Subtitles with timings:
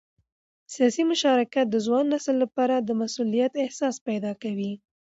[0.73, 4.73] سیاسي مشارکت د ځوان نسل لپاره د مسؤلیت احساس پیدا کوي